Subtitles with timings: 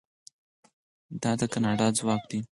[1.21, 2.39] دا د کاناډا ځواک دی.